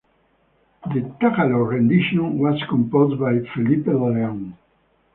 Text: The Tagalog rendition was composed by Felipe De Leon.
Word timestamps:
The 0.87 1.13
Tagalog 1.19 1.73
rendition 1.73 2.39
was 2.39 2.59
composed 2.67 3.19
by 3.19 3.37
Felipe 3.53 3.85
De 3.85 3.95
Leon. 3.95 4.57